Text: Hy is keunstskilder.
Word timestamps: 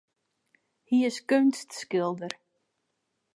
Hy 0.87 0.97
is 1.09 1.17
keunstskilder. 1.27 2.33